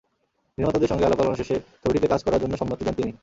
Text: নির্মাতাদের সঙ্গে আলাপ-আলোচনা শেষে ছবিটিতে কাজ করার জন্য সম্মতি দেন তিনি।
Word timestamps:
নির্মাতাদের 0.57 0.87
সঙ্গে 0.87 1.05
আলাপ-আলোচনা 1.05 1.39
শেষে 1.39 1.55
ছবিটিতে 1.81 2.07
কাজ 2.07 2.21
করার 2.23 2.41
জন্য 2.41 2.53
সম্মতি 2.57 2.83
দেন 2.85 2.95
তিনি। 2.95 3.11